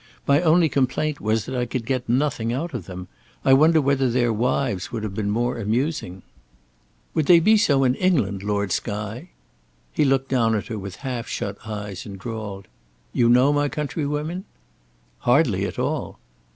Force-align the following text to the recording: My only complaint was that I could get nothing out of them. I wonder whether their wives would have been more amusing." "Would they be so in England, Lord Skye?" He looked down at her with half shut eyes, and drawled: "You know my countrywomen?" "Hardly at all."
My 0.25 0.41
only 0.41 0.67
complaint 0.67 1.21
was 1.21 1.45
that 1.45 1.55
I 1.55 1.67
could 1.67 1.85
get 1.85 2.09
nothing 2.09 2.51
out 2.51 2.73
of 2.73 2.87
them. 2.87 3.07
I 3.45 3.53
wonder 3.53 3.79
whether 3.79 4.09
their 4.09 4.33
wives 4.33 4.91
would 4.91 5.03
have 5.03 5.13
been 5.13 5.29
more 5.29 5.59
amusing." 5.59 6.23
"Would 7.13 7.27
they 7.27 7.39
be 7.39 7.55
so 7.55 7.83
in 7.83 7.93
England, 7.93 8.41
Lord 8.41 8.71
Skye?" 8.71 9.29
He 9.93 10.03
looked 10.03 10.29
down 10.29 10.55
at 10.55 10.65
her 10.69 10.79
with 10.79 10.95
half 11.05 11.27
shut 11.27 11.59
eyes, 11.67 12.07
and 12.07 12.17
drawled: 12.17 12.67
"You 13.13 13.29
know 13.29 13.53
my 13.53 13.69
countrywomen?" 13.69 14.45
"Hardly 15.19 15.65
at 15.67 15.77
all." 15.77 16.17